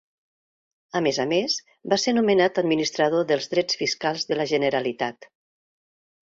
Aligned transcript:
A 0.99 1.01
més 1.07 1.19
a 1.23 1.25
més, 1.33 1.57
va 1.93 1.99
ser 2.03 2.13
nomenat 2.19 2.57
administrador 2.63 3.27
dels 3.33 3.49
drets 3.53 3.79
fiscals 3.83 4.27
de 4.33 4.39
la 4.41 4.49
Generalitat. 4.55 5.31